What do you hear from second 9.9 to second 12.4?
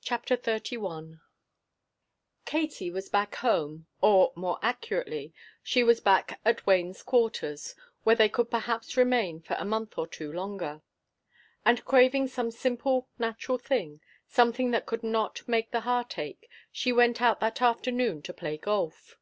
or two longer. And craving